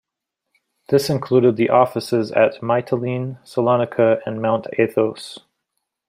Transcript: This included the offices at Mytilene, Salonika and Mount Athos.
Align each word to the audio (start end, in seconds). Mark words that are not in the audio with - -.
This 0.89 1.11
included 1.11 1.57
the 1.57 1.69
offices 1.69 2.31
at 2.31 2.55
Mytilene, 2.63 3.37
Salonika 3.45 4.19
and 4.25 4.41
Mount 4.41 4.65
Athos. 4.79 5.37